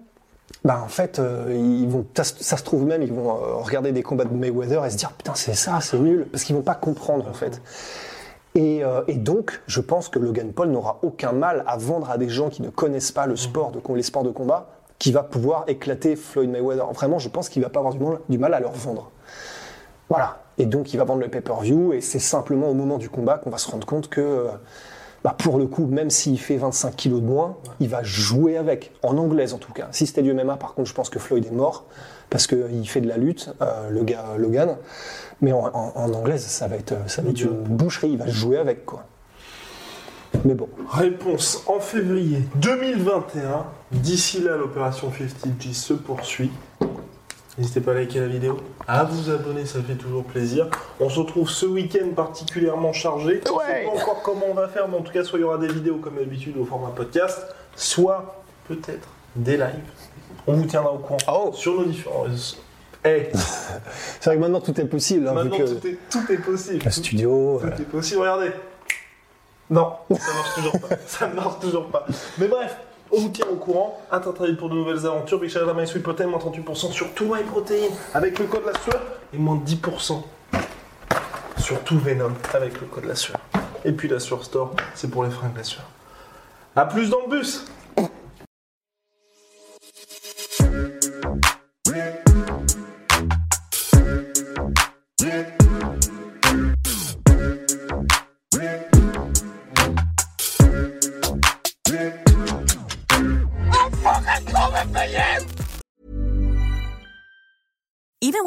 bah, 0.64 0.80
en 0.84 0.88
fait, 0.88 1.18
euh, 1.18 1.52
ils 1.54 1.88
vont, 1.88 2.04
ça, 2.16 2.24
se- 2.24 2.42
ça 2.42 2.56
se 2.56 2.64
trouve 2.64 2.84
même, 2.86 3.02
ils 3.02 3.12
vont 3.12 3.30
euh, 3.30 3.56
regarder 3.56 3.92
des 3.92 4.02
combats 4.02 4.24
de 4.24 4.34
Mayweather 4.34 4.84
et 4.86 4.90
se 4.90 4.96
dire, 4.96 5.12
putain, 5.12 5.34
c'est 5.34 5.54
ça, 5.54 5.78
c'est 5.80 5.98
nul, 5.98 6.26
parce 6.32 6.44
qu'ils 6.44 6.56
vont 6.56 6.62
pas 6.62 6.74
comprendre, 6.74 7.28
en 7.28 7.32
fait. 7.34 7.60
Et, 8.54 8.84
euh, 8.84 9.02
et 9.08 9.14
donc, 9.14 9.60
je 9.66 9.80
pense 9.80 10.08
que 10.08 10.18
Logan 10.18 10.52
Paul 10.52 10.68
n'aura 10.70 10.98
aucun 11.02 11.32
mal 11.32 11.64
à 11.66 11.76
vendre 11.76 12.10
à 12.10 12.16
des 12.18 12.28
gens 12.28 12.48
qui 12.50 12.62
ne 12.62 12.68
connaissent 12.70 13.12
pas 13.12 13.26
le 13.26 13.36
sport 13.36 13.72
de, 13.72 13.80
les 13.94 14.02
sports 14.02 14.24
de 14.24 14.30
combat, 14.30 14.68
qui 14.98 15.10
va 15.12 15.22
pouvoir 15.22 15.64
éclater 15.68 16.16
Floyd 16.16 16.48
Mayweather. 16.50 16.86
Vraiment, 16.92 17.18
je 17.18 17.28
pense 17.28 17.48
qu'il 17.48 17.62
va 17.62 17.68
pas 17.70 17.80
avoir 17.80 17.94
du 17.94 18.00
mal, 18.02 18.18
du 18.28 18.38
mal 18.38 18.54
à 18.54 18.60
leur 18.60 18.72
vendre. 18.72 19.10
Voilà. 20.12 20.42
Et 20.58 20.66
donc, 20.66 20.92
il 20.92 20.98
va 20.98 21.04
vendre 21.04 21.20
le 21.22 21.28
pay-per-view, 21.28 21.94
et 21.94 22.02
c'est 22.02 22.18
simplement 22.18 22.68
au 22.68 22.74
moment 22.74 22.98
du 22.98 23.08
combat 23.08 23.38
qu'on 23.38 23.48
va 23.50 23.56
se 23.56 23.70
rendre 23.70 23.86
compte 23.86 24.10
que, 24.10 24.20
euh, 24.20 24.48
bah, 25.24 25.34
pour 25.38 25.56
le 25.58 25.66
coup, 25.66 25.86
même 25.86 26.10
s'il 26.10 26.38
fait 26.38 26.58
25 26.58 26.94
kilos 26.94 27.22
de 27.22 27.26
moins, 27.26 27.56
il 27.80 27.88
va 27.88 28.02
jouer 28.02 28.58
avec, 28.58 28.92
en 29.02 29.16
anglaise 29.16 29.54
en 29.54 29.58
tout 29.58 29.72
cas. 29.72 29.88
Si 29.92 30.06
c'était 30.06 30.20
du 30.22 30.34
MMA, 30.34 30.56
par 30.56 30.74
contre, 30.74 30.88
je 30.90 30.94
pense 30.94 31.08
que 31.08 31.18
Floyd 31.18 31.46
est 31.46 31.50
mort, 31.50 31.84
parce 32.28 32.46
qu'il 32.46 32.86
fait 32.88 33.00
de 33.00 33.08
la 33.08 33.16
lutte, 33.16 33.54
euh, 33.62 33.88
le 33.88 34.02
gars 34.04 34.24
euh, 34.34 34.38
Logan. 34.38 34.76
Mais 35.40 35.52
en, 35.52 35.64
en- 35.72 35.92
en 35.96 36.12
anglaise, 36.12 36.44
ça 36.44 36.68
va 36.68 36.76
être, 36.76 36.94
ça 37.06 37.22
va 37.22 37.30
être 37.30 37.40
une 37.40 37.48
boucherie, 37.62 38.10
il 38.10 38.18
va 38.18 38.26
jouer 38.28 38.58
avec, 38.58 38.84
quoi. 38.84 39.04
Mais 40.44 40.54
bon. 40.54 40.68
Réponse 40.90 41.62
en 41.66 41.78
février 41.80 42.40
2021. 42.56 43.64
D'ici 43.92 44.40
là, 44.42 44.56
l'opération 44.56 45.10
50G 45.10 45.72
se 45.74 45.92
poursuit. 45.94 46.50
N'hésitez 47.58 47.80
pas 47.82 47.90
à 47.90 47.94
liker 47.94 48.18
la 48.20 48.28
vidéo, 48.28 48.58
à 48.88 49.04
vous 49.04 49.28
abonner, 49.30 49.66
ça 49.66 49.80
fait 49.82 49.94
toujours 49.94 50.24
plaisir. 50.24 50.68
On 51.00 51.10
se 51.10 51.18
retrouve 51.18 51.50
ce 51.50 51.66
week-end 51.66 52.08
particulièrement 52.16 52.94
chargé. 52.94 53.42
On 53.50 53.58
ne 53.58 53.60
sait 53.66 53.84
pas 53.84 53.90
encore 53.90 54.22
comment 54.22 54.46
on 54.50 54.54
va 54.54 54.68
faire, 54.68 54.88
mais 54.88 54.96
en 54.96 55.02
tout 55.02 55.12
cas, 55.12 55.22
soit 55.22 55.38
il 55.38 55.42
y 55.42 55.44
aura 55.44 55.58
des 55.58 55.68
vidéos 55.68 55.96
comme 55.96 56.16
d'habitude 56.16 56.56
au 56.56 56.64
format 56.64 56.88
podcast, 56.90 57.46
soit 57.76 58.42
peut-être 58.68 59.06
des 59.36 59.58
lives. 59.58 59.66
On 60.46 60.54
vous 60.54 60.64
tiendra 60.64 60.92
au 60.92 60.98
courant 60.98 61.18
Oh. 61.28 61.50
sur 61.52 61.74
nos 61.74 61.84
différents 61.84 62.22
réseaux. 62.22 62.56
Eh, 63.04 63.28
C'est 63.34 64.24
vrai 64.30 64.36
que 64.36 64.40
maintenant 64.40 64.60
tout 64.60 64.80
est 64.80 64.84
possible, 64.86 65.28
hein, 65.28 65.32
vu 65.32 65.36
maintenant 65.50 65.58
que 65.58 65.72
tout, 65.74 65.86
est, 65.86 65.98
tout 66.10 66.32
est 66.32 66.38
possible. 66.38 66.82
le 66.84 66.90
studio. 66.90 67.58
Tout 67.60 67.66
euh, 67.66 67.76
est 67.78 67.82
possible, 67.82 68.20
regardez. 68.20 68.52
Non, 69.68 69.92
ça 70.10 70.32
marche 70.34 70.54
toujours 70.54 70.80
pas. 70.80 70.96
Ça 71.06 71.28
ne 71.28 71.34
marche 71.34 71.60
toujours 71.60 71.86
pas. 71.88 72.06
Mais 72.38 72.46
bref, 72.48 72.76
on 73.12 73.20
vous 73.20 73.28
tient 73.28 73.46
au 73.46 73.56
courant. 73.56 74.00
Très 74.34 74.46
vite 74.48 74.56
pour 74.56 74.70
de 74.70 74.74
nouvelles 74.74 75.06
aventures. 75.06 75.38
Big 75.38 75.50
shout 75.50 75.58
à 75.58 75.86
Sweet 75.86 76.02
Protein, 76.02 76.26
moins 76.26 76.38
38% 76.38 76.92
sur 76.92 77.12
tout 77.12 77.32
My 77.32 77.42
Protein 77.42 77.88
avec 78.14 78.38
le 78.38 78.46
code 78.46 78.64
la 78.66 78.78
sueur 78.80 79.00
et 79.32 79.38
moins 79.38 79.60
10% 79.64 80.22
sur 81.58 81.80
tout 81.84 81.98
Venom 81.98 82.32
avec 82.54 82.80
le 82.80 82.86
code 82.86 83.04
la 83.04 83.14
sueur. 83.14 83.38
Et 83.84 83.92
puis 83.92 84.08
la 84.08 84.20
sueur 84.20 84.44
store, 84.44 84.74
c'est 84.94 85.10
pour 85.10 85.24
les 85.24 85.30
fringues 85.30 85.56
la 85.56 85.64
sueur. 85.64 85.84
A 86.74 86.86
plus 86.86 87.10
dans 87.10 87.20
le 87.26 87.36
bus 87.38 87.66